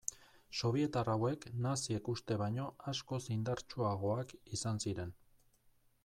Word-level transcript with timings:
Sobietar 0.59 1.09
hauek 1.15 1.43
naziek 1.65 2.07
uste 2.13 2.37
baino 2.41 2.65
askoz 2.93 3.19
indartsuagoak 3.35 4.33
izan 4.59 4.81
ziren. 4.87 5.13